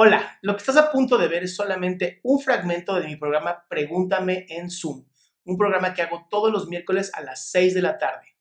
Hola, 0.00 0.38
lo 0.42 0.52
que 0.52 0.58
estás 0.58 0.76
a 0.76 0.92
punto 0.92 1.18
de 1.18 1.26
ver 1.26 1.42
es 1.42 1.56
solamente 1.56 2.20
un 2.22 2.38
fragmento 2.38 2.94
de 2.94 3.04
mi 3.04 3.16
programa 3.16 3.66
Pregúntame 3.68 4.46
en 4.48 4.70
Zoom, 4.70 5.04
un 5.42 5.58
programa 5.58 5.92
que 5.92 6.02
hago 6.02 6.28
todos 6.30 6.52
los 6.52 6.68
miércoles 6.68 7.10
a 7.14 7.20
las 7.20 7.50
6 7.50 7.74
de 7.74 7.82
la 7.82 7.98
tarde. 7.98 8.36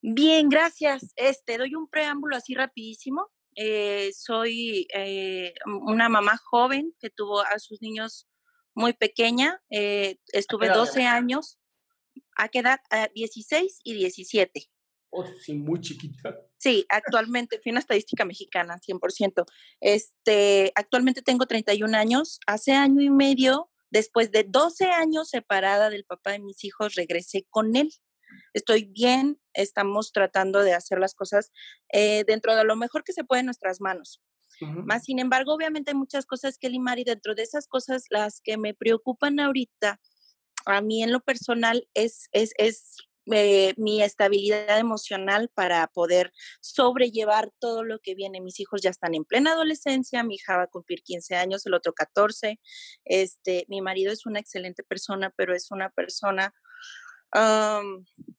Bien, 0.00 0.48
gracias. 0.48 1.12
Este, 1.16 1.58
doy 1.58 1.74
un 1.74 1.88
preámbulo 1.88 2.36
así 2.36 2.54
rapidísimo. 2.54 3.32
Eh, 3.56 4.12
soy 4.14 4.86
eh, 4.94 5.54
una 5.66 6.08
mamá 6.08 6.36
joven 6.36 6.94
que 7.00 7.10
tuvo 7.10 7.40
a 7.40 7.58
sus 7.58 7.82
niños 7.82 8.28
muy 8.72 8.92
pequeña. 8.92 9.60
Eh, 9.70 10.20
estuve 10.28 10.68
12 10.68 11.02
años. 11.02 11.58
¿A 12.36 12.46
qué 12.46 12.60
edad? 12.60 12.78
16 13.12 13.80
y 13.82 13.94
17. 13.94 14.70
Oh, 15.14 15.26
sí, 15.26 15.52
muy 15.52 15.78
chiquita. 15.80 16.34
Sí, 16.56 16.86
actualmente, 16.88 17.60
fui 17.62 17.70
una 17.70 17.80
estadística 17.80 18.24
mexicana, 18.24 18.78
100%. 18.78 19.44
Este, 19.80 20.72
actualmente 20.74 21.20
tengo 21.20 21.44
31 21.44 21.94
años. 21.94 22.40
Hace 22.46 22.72
año 22.72 23.02
y 23.02 23.10
medio, 23.10 23.70
después 23.90 24.32
de 24.32 24.44
12 24.44 24.86
años 24.86 25.28
separada 25.28 25.90
del 25.90 26.04
papá 26.04 26.32
de 26.32 26.38
mis 26.38 26.64
hijos, 26.64 26.94
regresé 26.94 27.46
con 27.50 27.76
él. 27.76 27.90
Estoy 28.54 28.84
bien, 28.84 29.38
estamos 29.52 30.12
tratando 30.12 30.60
de 30.60 30.72
hacer 30.72 30.98
las 30.98 31.14
cosas 31.14 31.52
eh, 31.92 32.24
dentro 32.26 32.56
de 32.56 32.64
lo 32.64 32.74
mejor 32.74 33.04
que 33.04 33.12
se 33.12 33.24
puede 33.24 33.40
en 33.40 33.46
nuestras 33.46 33.82
manos. 33.82 34.22
Más 34.60 35.04
sin 35.04 35.18
embargo, 35.18 35.52
obviamente 35.52 35.90
hay 35.90 35.96
muchas 35.96 36.24
cosas 36.24 36.56
que 36.56 36.70
limar 36.70 36.98
y 36.98 37.04
dentro 37.04 37.34
de 37.34 37.42
esas 37.42 37.66
cosas 37.66 38.04
las 38.10 38.40
que 38.40 38.56
me 38.56 38.74
preocupan 38.74 39.40
ahorita, 39.40 40.00
a 40.66 40.80
mí 40.80 41.02
en 41.02 41.10
lo 41.10 41.20
personal 41.20 41.88
es, 41.94 42.28
es, 42.30 42.52
es 42.56 42.96
eh, 43.30 43.74
mi 43.76 44.02
estabilidad 44.02 44.78
emocional 44.78 45.48
para 45.54 45.86
poder 45.88 46.32
sobrellevar 46.60 47.50
todo 47.60 47.84
lo 47.84 48.00
que 48.00 48.14
viene. 48.14 48.40
Mis 48.40 48.58
hijos 48.58 48.82
ya 48.82 48.90
están 48.90 49.14
en 49.14 49.24
plena 49.24 49.52
adolescencia, 49.52 50.24
mi 50.24 50.34
hija 50.36 50.56
va 50.56 50.64
a 50.64 50.66
cumplir 50.66 51.02
15 51.02 51.36
años, 51.36 51.64
el 51.66 51.74
otro 51.74 51.92
14. 51.92 52.58
Este, 53.04 53.64
mi 53.68 53.80
marido 53.80 54.12
es 54.12 54.26
una 54.26 54.40
excelente 54.40 54.82
persona, 54.82 55.32
pero 55.36 55.54
es 55.54 55.70
una 55.70 55.90
persona 55.90 56.52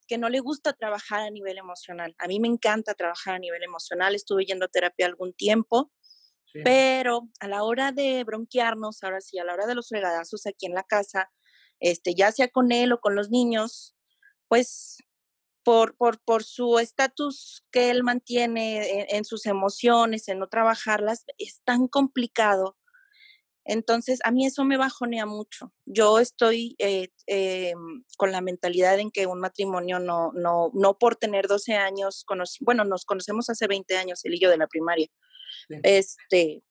que 0.08 0.18
no 0.20 0.30
le 0.30 0.40
gusta 0.40 0.74
trabajar 0.74 1.22
a 1.22 1.32
nivel 1.32 1.58
emocional. 1.58 2.16
A 2.20 2.28
mí 2.28 2.40
me 2.40 2.48
encanta 2.48 2.94
trabajar 2.94 3.36
a 3.36 3.40
nivel 3.40 3.64
emocional, 3.64 4.14
estuve 4.14 4.46
yendo 4.46 4.66
a 4.66 4.68
terapia 4.68 5.08
algún 5.08 5.34
tiempo, 5.34 5.92
pero 6.64 7.28
a 7.40 7.48
la 7.48 7.64
hora 7.64 7.92
de 7.92 8.24
bronquearnos, 8.24 9.02
ahora 9.02 9.20
sí, 9.22 9.40
a 9.40 9.44
la 9.44 9.54
hora 9.54 9.66
de 9.66 9.74
los 9.74 9.90
regadazos 9.90 10.46
aquí 10.46 10.68
en 10.68 10.76
la 10.76 10.84
casa, 10.84 11.32
este, 11.80 12.14
ya 12.14 12.32
sea 12.32 12.50
con 12.50 12.72
él 12.72 12.92
o 12.94 13.00
con 13.00 13.16
los 13.16 13.32
niños, 13.32 13.93
pues 14.54 15.00
por, 15.64 15.96
por, 15.96 16.20
por 16.24 16.44
su 16.44 16.78
estatus 16.78 17.66
que 17.72 17.90
él 17.90 18.04
mantiene 18.04 19.08
en, 19.10 19.26
sus 19.26 19.48
emociones, 19.48 20.28
en 20.28 20.38
no 20.38 20.48
trabajarlas, 20.48 21.26
es 21.40 21.62
tan 21.64 21.88
complicado. 21.88 22.78
Entonces, 23.66 24.20
a 24.24 24.30
mí 24.30 24.46
eso 24.46 24.64
me 24.64 24.78
bajonea 24.78 25.26
mucho. 25.26 25.74
Yo 25.88 26.20
estoy 26.20 26.76
eh, 26.78 27.08
em, 27.26 28.04
con 28.16 28.32
la 28.32 28.42
mentalidad 28.42 29.00
en 29.00 29.10
que 29.10 29.26
un 29.26 29.40
matrimonio 29.40 29.98
no, 29.98 30.32
no, 30.34 30.70
no 30.76 31.00
por 31.00 31.16
tener 31.16 31.48
12 31.48 31.74
años, 31.74 32.24
bueno, 32.62 32.86
nos 32.86 33.06
conocemos 33.06 33.50
hace 33.50 33.66
20 33.66 33.98
años, 33.98 34.24
él 34.24 34.36
y 34.36 34.40
yo 34.40 34.52
de 34.52 34.58
la 34.58 34.68
primaria. 34.68 35.08
Este, 35.82 36.62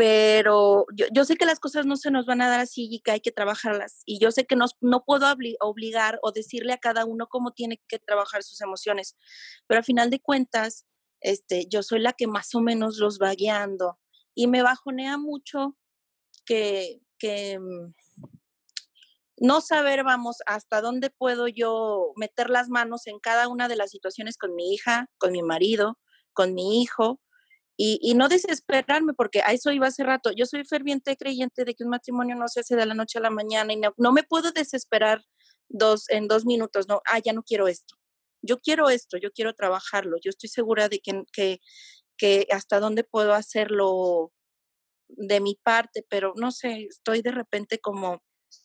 pero 0.00 0.86
yo, 1.12 1.26
sé 1.26 1.36
que 1.36 1.44
las 1.44 1.60
cosas 1.60 1.84
no 1.84 1.94
se 1.94 2.10
nos 2.10 2.24
van 2.24 2.40
a 2.40 2.48
dar 2.48 2.60
así 2.60 2.88
y 2.90 3.00
que 3.00 3.10
hay 3.10 3.20
que 3.20 3.32
trabajarlas. 3.32 4.02
Y 4.06 4.18
yo 4.18 4.30
sé 4.30 4.46
que 4.46 4.56
nos, 4.56 4.74
no 4.80 5.04
puedo 5.04 5.26
obligar 5.60 6.18
o 6.22 6.32
decirle 6.32 6.72
a 6.72 6.78
cada 6.78 7.04
uno 7.04 7.26
cómo 7.28 7.50
tiene 7.50 7.82
que 7.86 7.98
trabajar 7.98 8.42
sus 8.42 8.62
emociones, 8.62 9.18
pero 9.66 9.80
a 9.80 9.82
final 9.82 10.08
de 10.08 10.18
cuentas, 10.18 10.86
este, 11.20 11.66
yo 11.68 11.82
soy 11.82 11.98
la 11.98 12.14
que 12.14 12.26
más 12.26 12.54
o 12.54 12.62
menos 12.62 12.96
los 12.96 13.18
va 13.18 13.34
guiando 13.34 13.98
y 14.34 14.46
me 14.46 14.62
bajonea 14.62 15.18
mucho 15.18 15.76
que, 16.46 17.02
que 17.18 17.58
mm, 17.58 17.92
no 19.36 19.60
saber, 19.60 20.02
vamos, 20.02 20.38
hasta 20.46 20.80
dónde 20.80 21.10
puedo 21.10 21.46
yo 21.46 22.14
meter 22.16 22.48
las 22.48 22.70
manos 22.70 23.06
en 23.06 23.20
cada 23.20 23.48
una 23.48 23.68
de 23.68 23.76
las 23.76 23.90
situaciones 23.90 24.38
con 24.38 24.54
mi 24.54 24.72
hija, 24.72 25.10
con 25.18 25.32
mi 25.32 25.42
marido, 25.42 25.98
con 26.32 26.54
mi 26.54 26.80
hijo, 26.80 27.20
y, 27.82 28.12
no 28.14 28.28
desesperarme, 28.28 29.14
porque 29.14 29.40
a 29.40 29.54
eso 29.54 29.72
iba 29.72 29.86
hace 29.86 30.04
rato. 30.04 30.32
Yo 30.36 30.44
soy 30.44 30.66
ferviente 30.66 31.16
creyente 31.16 31.64
de 31.64 31.74
que 31.74 31.82
un 31.82 31.88
matrimonio 31.88 32.36
no 32.36 32.46
se 32.46 32.60
hace 32.60 32.76
de 32.76 32.84
la 32.84 32.92
noche 32.92 33.18
a 33.18 33.22
la 33.22 33.30
mañana 33.30 33.72
y 33.72 33.80
no, 33.80 34.12
me 34.12 34.22
puedo 34.22 34.52
desesperar 34.52 35.22
dos, 35.70 36.04
en 36.10 36.28
dos 36.28 36.44
minutos, 36.44 36.88
no, 36.88 37.00
ah, 37.10 37.20
ya 37.24 37.32
no 37.32 37.42
quiero 37.42 37.68
esto. 37.68 37.96
Yo 38.42 38.58
quiero 38.60 38.90
esto, 38.90 39.16
yo 39.16 39.30
quiero 39.32 39.54
trabajarlo. 39.54 40.18
Yo 40.22 40.28
estoy 40.28 40.50
segura 40.50 40.90
de 40.90 41.00
que, 41.00 41.24
que, 41.32 41.60
que 42.18 42.46
hasta 42.50 42.80
dónde 42.80 43.02
puedo 43.02 43.32
hacerlo 43.32 44.30
de 45.08 45.40
mi 45.40 45.54
parte, 45.62 46.04
pero 46.10 46.34
no 46.36 46.50
sé, 46.50 46.86
estoy 46.90 47.22
de 47.22 47.32
repente 47.32 47.78
como 47.78 48.22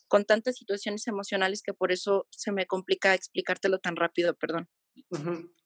con 0.08 0.26
tantas 0.26 0.56
situaciones 0.56 1.06
emocionales 1.06 1.62
que 1.62 1.72
por 1.72 1.90
eso 1.90 2.26
se 2.30 2.52
me 2.52 2.66
complica 2.66 3.14
explicártelo 3.14 3.78
tan 3.78 3.96
rápido, 3.96 4.34
perdón. 4.34 4.68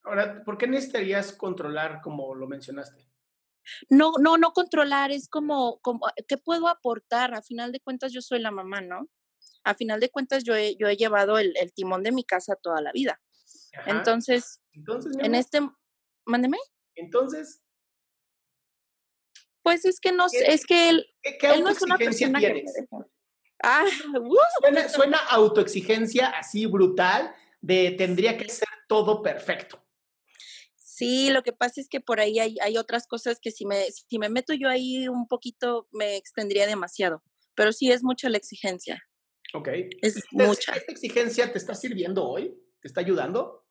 Ahora, 0.04 0.44
¿por 0.44 0.56
qué 0.56 0.68
necesitarías 0.68 1.32
controlar 1.32 2.00
como 2.00 2.32
lo 2.36 2.46
mencionaste? 2.46 3.10
No, 3.88 4.12
no, 4.18 4.36
no 4.36 4.52
controlar, 4.52 5.10
es 5.10 5.28
como, 5.28 5.80
como, 5.80 6.06
¿qué 6.28 6.38
puedo 6.38 6.68
aportar? 6.68 7.34
A 7.34 7.42
final 7.42 7.72
de 7.72 7.80
cuentas 7.80 8.12
yo 8.12 8.22
soy 8.22 8.40
la 8.40 8.50
mamá, 8.50 8.80
¿no? 8.80 9.08
A 9.64 9.74
final 9.74 10.00
de 10.00 10.10
cuentas 10.10 10.44
yo 10.44 10.54
he, 10.54 10.76
yo 10.76 10.88
he 10.88 10.96
llevado 10.96 11.38
el, 11.38 11.54
timón 11.74 12.02
de 12.02 12.12
mi 12.12 12.24
casa 12.24 12.56
toda 12.56 12.80
la 12.80 12.92
vida. 12.92 13.20
Entonces, 13.86 14.60
en 15.20 15.34
este, 15.34 15.60
mándeme. 16.24 16.58
Entonces. 16.94 17.62
Pues 19.62 19.84
es 19.84 20.00
que 20.00 20.12
no, 20.12 20.26
es 20.32 20.64
que 20.64 20.88
él, 20.88 21.06
él 21.22 21.62
no 21.62 21.68
es 21.68 21.82
una 21.82 21.98
persona 21.98 22.38
tienes? 22.38 22.72
ah, 23.62 23.84
uh, 24.18 24.36
suena, 24.60 24.88
suena 24.88 25.18
autoexigencia 25.18 26.28
así 26.28 26.64
brutal 26.64 27.34
de 27.60 27.90
tendría 27.92 28.38
que 28.38 28.48
ser 28.48 28.68
todo 28.88 29.22
perfecto. 29.22 29.82
Sí, 31.00 31.30
lo 31.30 31.42
que 31.42 31.54
pasa 31.54 31.80
es 31.80 31.88
que 31.88 32.02
por 32.02 32.20
ahí 32.20 32.38
hay, 32.40 32.58
hay 32.60 32.76
otras 32.76 33.06
cosas 33.06 33.40
que 33.40 33.50
si 33.50 33.64
me, 33.64 33.90
si 33.90 34.18
me 34.18 34.28
meto 34.28 34.52
yo 34.52 34.68
ahí 34.68 35.08
un 35.08 35.28
poquito 35.28 35.88
me 35.92 36.18
extendría 36.18 36.66
demasiado, 36.66 37.22
pero 37.54 37.72
sí 37.72 37.90
es 37.90 38.02
mucha 38.02 38.28
la 38.28 38.36
exigencia. 38.36 39.02
Ok. 39.54 39.68
Es 40.02 40.22
mucha. 40.30 40.74
¿Esta 40.74 40.92
exigencia 40.92 41.50
te 41.50 41.56
está 41.56 41.74
sirviendo 41.74 42.28
hoy? 42.28 42.54
¿Te 42.82 42.88
está 42.88 43.00
ayudando? 43.00 43.66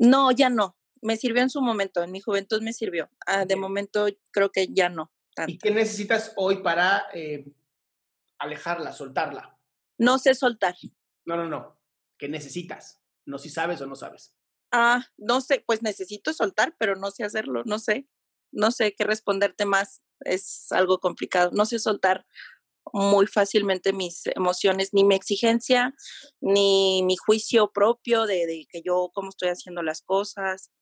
No, 0.00 0.32
ya 0.32 0.50
no. 0.50 0.76
Me 1.00 1.16
sirvió 1.16 1.42
en 1.42 1.50
su 1.50 1.62
momento, 1.62 2.02
en 2.02 2.10
mi 2.10 2.20
juventud 2.20 2.60
me 2.62 2.72
sirvió. 2.72 3.08
Ah, 3.28 3.44
de 3.44 3.54
momento 3.54 4.08
creo 4.32 4.50
que 4.50 4.66
ya 4.66 4.88
no. 4.88 5.12
¿Y 5.46 5.58
qué 5.58 5.70
necesitas 5.70 6.32
hoy 6.34 6.64
para 6.64 7.04
eh, 7.14 7.46
alejarla, 8.40 8.92
soltarla? 8.92 9.56
No 9.98 10.18
sé 10.18 10.34
soltar. 10.34 10.74
No, 11.26 11.36
no, 11.36 11.46
no. 11.46 11.78
¿Qué 12.18 12.28
necesitas? 12.28 13.00
No 13.24 13.38
si 13.38 13.50
sabes 13.50 13.80
o 13.80 13.86
no 13.86 13.94
sabes. 13.94 14.34
Ah, 14.72 15.06
no 15.18 15.42
sé, 15.42 15.62
pues 15.66 15.82
necesito 15.82 16.32
soltar, 16.32 16.74
pero 16.78 16.96
no 16.96 17.10
sé 17.10 17.24
hacerlo, 17.24 17.62
no 17.66 17.78
sé, 17.78 18.08
no 18.52 18.70
sé 18.70 18.94
qué 18.94 19.04
responderte 19.04 19.66
más, 19.66 20.02
es 20.20 20.72
algo 20.72 20.98
complicado, 20.98 21.50
no 21.52 21.66
sé 21.66 21.78
soltar 21.78 22.26
muy 22.92 23.26
fácilmente 23.26 23.92
mis 23.92 24.26
emociones, 24.28 24.94
ni 24.94 25.04
mi 25.04 25.14
exigencia, 25.14 25.94
ni 26.40 27.02
mi 27.04 27.16
juicio 27.16 27.70
propio 27.70 28.26
de, 28.26 28.66
que 28.70 28.80
yo 28.82 29.10
cómo 29.12 29.28
estoy 29.28 29.50
haciendo 29.50 29.82
las 29.82 30.00
cosas, 30.00 30.72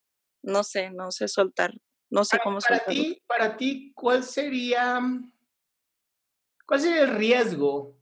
no 0.41 0.63
sé, 0.63 0.89
no 0.89 1.11
sé 1.11 1.27
soltar, 1.27 1.73
no 2.09 2.23
sé 2.23 2.39
cómo 2.41 2.59
para 2.59 2.85
Ti, 2.85 3.21
para 3.27 3.57
ti, 3.57 3.91
¿cuál 3.93 4.23
sería, 4.23 5.01
cuál 6.65 6.79
sería 6.79 7.01
el 7.01 7.15
riesgo 7.15 7.97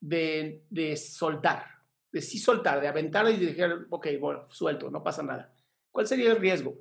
de, 0.00 0.64
de 0.70 0.96
soltar? 0.96 1.79
De 2.12 2.22
sí 2.22 2.38
soltar, 2.38 2.80
de 2.80 2.88
aventar 2.88 3.28
y 3.30 3.36
decir, 3.36 3.86
ok, 3.90 4.06
bueno, 4.20 4.48
suelto, 4.50 4.90
no 4.90 5.02
pasa 5.02 5.22
nada. 5.22 5.54
¿Cuál 5.90 6.06
sería 6.06 6.30
el 6.30 6.38
riesgo? 6.38 6.76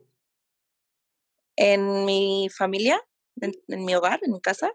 En 1.56 2.06
mi 2.06 2.48
familia, 2.50 3.02
en, 3.42 3.54
mi 3.86 3.94
hogar, 3.96 4.20
en 4.24 4.32
mi 4.32 4.42
casa, 4.42 4.74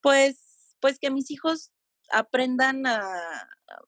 pues, 0.00 0.76
pues 0.80 0.98
que 0.98 1.10
mis 1.10 1.30
hijos 1.30 1.72
aprendan 2.10 2.86
a 2.86 3.02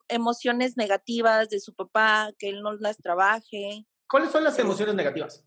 emociones 0.08 0.76
negativas 0.76 1.49
de 1.49 1.61
su 1.61 1.75
papá, 1.75 2.32
que 2.38 2.49
él 2.50 2.62
no 2.62 2.75
las 2.75 2.99
trabaje. 2.99 3.87
¿Cuáles 4.08 4.31
son 4.31 4.44
las 4.44 4.58
emociones 4.58 4.94
negativas? 4.94 5.44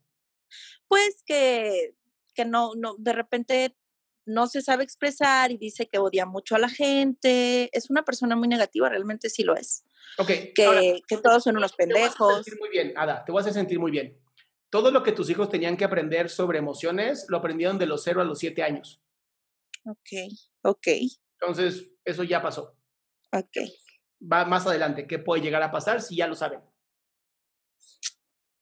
Pues 0.87 1.23
que, 1.25 1.95
que 2.33 2.45
no, 2.45 2.71
no, 2.75 2.95
de 2.97 3.13
repente 3.13 3.77
no 4.25 4.47
se 4.47 4.61
sabe 4.61 4.83
expresar 4.83 5.51
y 5.51 5.57
dice 5.57 5.87
que 5.87 5.99
odia 5.99 6.25
mucho 6.25 6.55
a 6.55 6.59
la 6.59 6.69
gente. 6.69 7.69
Es 7.77 7.89
una 7.89 8.03
persona 8.03 8.35
muy 8.35 8.47
negativa, 8.47 8.89
realmente 8.89 9.29
sí 9.29 9.43
lo 9.43 9.55
es. 9.55 9.85
Ok. 10.17 10.27
Que, 10.55 11.01
que 11.07 11.17
todos 11.17 11.43
son 11.43 11.57
unos 11.57 11.73
pendejos. 11.73 12.13
Te 12.17 12.23
voy 12.23 12.33
a 12.33 12.43
sentir 12.43 12.59
muy 12.59 12.69
bien, 12.69 12.93
Ada, 12.95 13.25
te 13.25 13.31
vas 13.31 13.45
a 13.45 13.49
hacer 13.49 13.61
sentir 13.61 13.79
muy 13.79 13.91
bien. 13.91 14.19
Todo 14.69 14.91
lo 14.91 15.03
que 15.03 15.11
tus 15.11 15.29
hijos 15.29 15.49
tenían 15.49 15.77
que 15.77 15.85
aprender 15.85 16.29
sobre 16.29 16.57
emociones 16.57 17.25
lo 17.29 17.37
aprendieron 17.37 17.77
de 17.77 17.85
los 17.85 18.03
0 18.03 18.21
a 18.21 18.25
los 18.25 18.39
7 18.39 18.63
años. 18.63 19.01
Ok, 19.85 20.33
ok. 20.63 20.87
Entonces, 21.39 21.91
eso 22.05 22.23
ya 22.23 22.41
pasó. 22.41 22.75
Ok. 23.31 23.57
Va 24.21 24.45
más 24.45 24.65
adelante, 24.65 25.05
¿qué 25.05 25.19
puede 25.19 25.41
llegar 25.41 25.61
a 25.61 25.71
pasar 25.71 26.01
si 26.01 26.15
ya 26.15 26.27
lo 26.27 26.35
saben? 26.35 26.61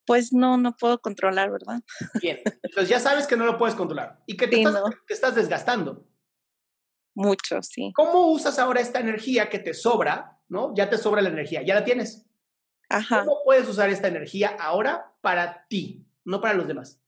Pues 0.05 0.33
no, 0.33 0.57
no 0.57 0.75
puedo 0.75 0.99
controlar, 0.99 1.51
¿verdad? 1.51 1.81
Bien, 2.21 2.39
entonces 2.63 2.89
ya 2.89 2.99
sabes 2.99 3.27
que 3.27 3.37
no 3.37 3.45
lo 3.45 3.57
puedes 3.57 3.75
controlar 3.75 4.21
y 4.25 4.35
que 4.35 4.47
te, 4.47 4.61
estás, 4.61 4.83
te 5.07 5.13
estás 5.13 5.35
desgastando. 5.35 6.07
Mucho, 7.13 7.61
sí. 7.61 7.91
¿Cómo 7.95 8.27
usas 8.31 8.57
ahora 8.57 8.81
esta 8.81 8.99
energía 8.99 9.49
que 9.49 9.59
te 9.59 9.73
sobra, 9.73 10.39
no? 10.47 10.73
Ya 10.75 10.89
te 10.89 10.97
sobra 10.97 11.21
la 11.21 11.29
energía, 11.29 11.61
ya 11.61 11.75
la 11.75 11.83
tienes. 11.83 12.25
Ajá. 12.89 13.25
¿Cómo 13.25 13.43
puedes 13.43 13.67
usar 13.67 13.89
esta 13.89 14.07
energía 14.07 14.55
ahora 14.59 15.13
para 15.21 15.67
ti, 15.67 16.05
no 16.23 16.41
para 16.41 16.53
los 16.53 16.67
demás? 16.67 17.01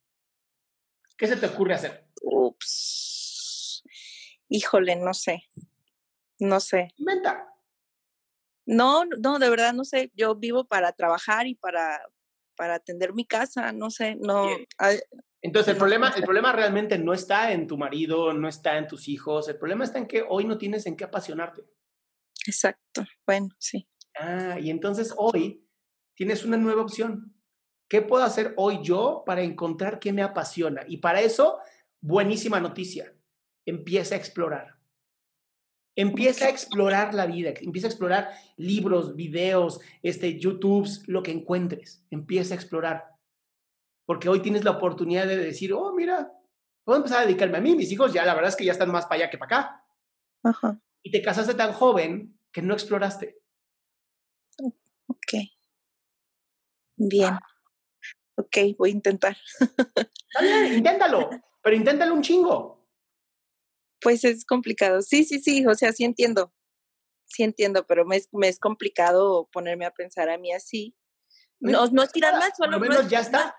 ¿Qué 1.17 1.27
se 1.27 1.35
te 1.35 1.45
ocurre 1.45 1.75
hacer? 1.75 2.07
Ups. 2.21 3.83
Híjole, 4.49 4.95
no 4.95 5.13
sé. 5.13 5.43
No 6.39 6.59
sé. 6.59 6.93
Inventa. 6.97 7.49
No, 8.65 9.05
no, 9.05 9.39
de 9.39 9.49
verdad 9.49 9.73
no 9.73 9.85
sé. 9.85 10.11
Yo 10.15 10.35
vivo 10.35 10.65
para 10.65 10.91
trabajar 10.93 11.47
y 11.47 11.55
para, 11.55 12.01
para 12.55 12.75
atender 12.75 13.13
mi 13.13 13.25
casa, 13.25 13.71
no 13.71 13.89
sé, 13.89 14.15
no. 14.15 14.47
Entonces 15.41 15.73
el 15.73 15.77
problema, 15.77 16.13
el 16.15 16.23
problema 16.23 16.51
realmente 16.53 16.97
no 16.97 17.13
está 17.13 17.51
en 17.51 17.67
tu 17.67 17.77
marido, 17.77 18.33
no 18.33 18.47
está 18.47 18.77
en 18.77 18.87
tus 18.87 19.07
hijos, 19.09 19.49
el 19.49 19.57
problema 19.57 19.83
está 19.83 19.99
en 19.99 20.07
que 20.07 20.23
hoy 20.27 20.45
no 20.45 20.57
tienes 20.57 20.85
en 20.85 20.95
qué 20.95 21.03
apasionarte. 21.03 21.63
Exacto, 22.47 23.05
bueno, 23.25 23.49
sí. 23.57 23.87
Ah, 24.17 24.57
y 24.59 24.69
entonces 24.69 25.13
hoy 25.17 25.67
tienes 26.15 26.45
una 26.45 26.57
nueva 26.57 26.81
opción. 26.81 27.35
¿Qué 27.89 28.01
puedo 28.01 28.23
hacer 28.23 28.53
hoy 28.57 28.79
yo 28.81 29.23
para 29.25 29.41
encontrar 29.41 29.99
qué 29.99 30.13
me 30.13 30.23
apasiona? 30.23 30.83
Y 30.87 30.97
para 30.97 31.21
eso, 31.21 31.59
buenísima 32.01 32.59
noticia, 32.59 33.13
empieza 33.65 34.15
a 34.15 34.17
explorar. 34.17 34.72
Empieza 35.95 36.45
a 36.45 36.49
explorar 36.49 37.13
la 37.13 37.27
vida, 37.27 37.53
empieza 37.61 37.87
a 37.87 37.91
explorar 37.91 38.31
libros, 38.57 39.15
videos, 39.15 39.79
este, 40.01 40.39
YouTubes, 40.39 41.07
lo 41.07 41.21
que 41.21 41.31
encuentres. 41.31 42.03
Empieza 42.09 42.53
a 42.53 42.57
explorar. 42.57 43.05
Porque 44.05 44.27
hoy 44.27 44.41
tienes 44.41 44.63
la 44.63 44.71
oportunidad 44.71 45.27
de 45.27 45.37
decir, 45.37 45.71
oh, 45.73 45.93
mira, 45.93 46.31
puedo 46.83 46.97
empezar 46.97 47.19
a 47.19 47.25
dedicarme 47.25 47.57
a 47.57 47.61
mí. 47.61 47.75
Mis 47.75 47.91
hijos 47.91 48.11
ya, 48.11 48.25
la 48.25 48.33
verdad 48.33 48.49
es 48.49 48.55
que 48.55 48.65
ya 48.65 48.71
están 48.71 48.91
más 48.91 49.05
para 49.05 49.21
allá 49.21 49.29
que 49.29 49.37
para 49.37 49.57
acá. 49.57 49.85
Ajá. 50.43 50.81
Y 51.03 51.11
te 51.11 51.21
casaste 51.21 51.53
tan 51.53 51.73
joven 51.73 52.39
que 52.51 52.61
no 52.61 52.73
exploraste. 52.73 53.39
Ok. 55.07 55.33
Bien. 56.95 57.37
Ok, 58.35 58.57
voy 58.77 58.89
a 58.89 58.93
intentar. 58.93 59.37
Bien, 60.39 60.73
inténtalo, 60.73 61.29
pero 61.61 61.75
inténtalo 61.75 62.13
un 62.13 62.21
chingo. 62.21 62.82
Pues 64.03 64.23
es 64.23 64.45
complicado. 64.45 65.01
Sí, 65.01 65.23
sí, 65.23 65.39
sí, 65.39 65.65
o 65.65 65.73
sea, 65.75 65.91
sí 65.93 66.03
entiendo. 66.03 66.53
Sí 67.25 67.43
entiendo, 67.43 67.85
pero 67.87 68.05
me 68.05 68.17
es, 68.17 68.29
me 68.31 68.47
es 68.47 68.59
complicado 68.59 69.49
ponerme 69.51 69.85
a 69.85 69.91
pensar 69.91 70.29
a 70.29 70.37
mí 70.37 70.51
así. 70.51 70.95
No, 71.59 71.87
no 71.87 72.03
es 72.03 72.11
tirarme 72.11 72.43
al 72.43 72.55
suelo. 72.55 72.79
menos 72.79 73.09
ya 73.09 73.21
está. 73.21 73.55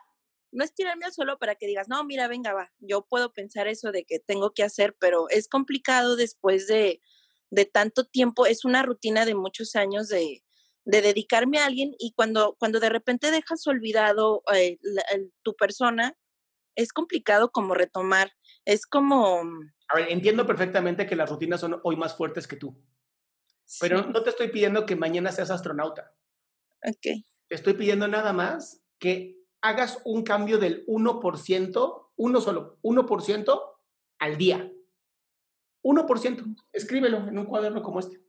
No, 0.52 0.62
es 0.62 0.74
tirarme 0.74 1.06
al 1.06 1.12
suelo 1.12 1.38
para 1.38 1.56
que 1.56 1.66
digas, 1.66 1.88
no, 1.88 2.04
mira, 2.04 2.28
venga, 2.28 2.52
va. 2.52 2.72
Yo 2.78 3.06
puedo 3.06 3.32
pensar 3.32 3.66
eso 3.66 3.90
de 3.90 4.04
que 4.04 4.20
tengo 4.20 4.52
que 4.52 4.62
hacer, 4.62 4.94
pero 5.00 5.28
es 5.30 5.48
complicado 5.48 6.14
después 6.14 6.66
de, 6.66 7.00
de 7.50 7.64
tanto 7.64 8.04
tiempo. 8.04 8.46
Es 8.46 8.64
una 8.64 8.82
rutina 8.82 9.24
de 9.24 9.34
muchos 9.34 9.74
años 9.74 10.08
de, 10.08 10.44
de 10.84 11.02
dedicarme 11.02 11.58
a 11.58 11.66
alguien 11.66 11.94
y 11.98 12.12
cuando, 12.12 12.56
cuando 12.58 12.78
de 12.78 12.90
repente 12.90 13.30
dejas 13.30 13.66
olvidado 13.66 14.42
eh, 14.54 14.78
tu 15.42 15.56
persona, 15.56 16.16
es 16.76 16.92
complicado 16.92 17.50
como 17.50 17.74
retomar. 17.74 18.32
Es 18.64 18.86
como 18.86 19.42
a 19.88 19.96
ver, 19.96 20.10
entiendo 20.10 20.46
perfectamente 20.46 21.06
que 21.06 21.16
las 21.16 21.30
rutinas 21.30 21.60
son 21.60 21.80
hoy 21.82 21.96
más 21.96 22.16
fuertes 22.16 22.46
que 22.46 22.56
tú. 22.56 22.76
Pero 23.80 24.02
no 24.06 24.22
te 24.22 24.30
estoy 24.30 24.48
pidiendo 24.48 24.86
que 24.86 24.96
mañana 24.96 25.32
seas 25.32 25.50
astronauta. 25.50 26.14
Ok. 26.86 27.24
Te 27.48 27.54
estoy 27.54 27.74
pidiendo 27.74 28.08
nada 28.08 28.32
más 28.32 28.82
que 28.98 29.38
hagas 29.62 30.00
un 30.04 30.22
cambio 30.22 30.58
del 30.58 30.86
1%, 30.86 32.10
uno 32.16 32.40
solo, 32.40 32.78
1% 32.82 33.62
al 34.18 34.36
día. 34.36 34.70
1%. 35.82 36.56
Escríbelo 36.72 37.28
en 37.28 37.38
un 37.38 37.46
cuaderno 37.46 37.82
como 37.82 38.00
este. 38.00 38.22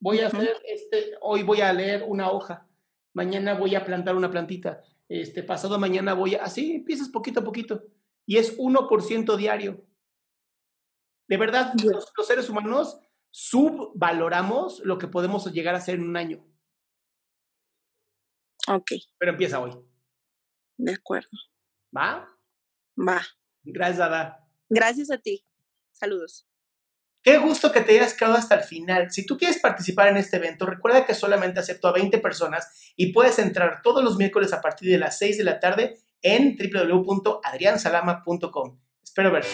Voy 0.00 0.20
a 0.20 0.26
hacer 0.26 0.56
este, 0.66 1.14
hoy 1.22 1.42
voy 1.42 1.62
a 1.62 1.72
leer 1.72 2.04
una 2.06 2.30
hoja, 2.30 2.68
mañana 3.14 3.54
voy 3.54 3.74
a 3.74 3.86
plantar 3.86 4.16
una 4.16 4.30
plantita, 4.30 4.82
este 5.08 5.42
pasado 5.42 5.78
mañana 5.78 6.12
voy 6.12 6.34
a, 6.34 6.42
así 6.42 6.74
empiezas 6.74 7.08
poquito 7.08 7.40
a 7.40 7.44
poquito 7.44 7.84
y 8.26 8.36
es 8.36 8.58
1% 8.58 9.36
diario. 9.36 9.82
De 11.28 11.36
verdad, 11.36 11.74
los, 11.82 12.12
seres 12.26 12.48
humanos 12.48 12.98
subvaloramos 13.30 14.80
lo 14.84 14.98
que 14.98 15.08
podemos 15.08 15.44
llegar 15.52 15.74
a 15.74 15.78
hacer 15.78 15.96
en 15.96 16.08
un 16.08 16.16
año. 16.16 16.46
Ok. 18.68 18.92
Pero 19.18 19.32
empieza 19.32 19.58
hoy. 19.60 19.76
De 20.76 20.94
acuerdo. 20.94 21.30
¿Va? 21.96 22.28
Va. 22.96 23.20
Gracias, 23.62 24.00
Ada. 24.00 24.46
Gracias 24.68 25.10
a 25.10 25.18
ti. 25.18 25.44
Saludos. 25.92 26.46
Qué 27.22 27.38
gusto 27.38 27.72
que 27.72 27.80
te 27.80 27.92
hayas 27.92 28.12
quedado 28.12 28.34
hasta 28.34 28.56
el 28.56 28.64
final. 28.64 29.10
Si 29.10 29.24
tú 29.24 29.38
quieres 29.38 29.58
participar 29.58 30.08
en 30.08 30.18
este 30.18 30.36
evento, 30.36 30.66
recuerda 30.66 31.06
que 31.06 31.14
solamente 31.14 31.58
acepto 31.58 31.88
a 31.88 31.92
20 31.92 32.18
personas 32.18 32.92
y 32.96 33.14
puedes 33.14 33.38
entrar 33.38 33.80
todos 33.82 34.04
los 34.04 34.18
miércoles 34.18 34.52
a 34.52 34.60
partir 34.60 34.90
de 34.90 34.98
las 34.98 35.16
6 35.18 35.38
de 35.38 35.44
la 35.44 35.58
tarde 35.58 36.00
en 36.20 36.58
www.adriansalama.com. 36.58 38.78
Espero 39.02 39.32
verte. 39.32 39.48